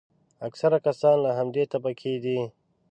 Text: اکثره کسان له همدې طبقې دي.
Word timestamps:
اکثره 0.47 0.77
کسان 0.85 1.15
له 1.25 1.31
همدې 1.37 1.63
طبقې 1.73 2.13
دي. 2.23 2.39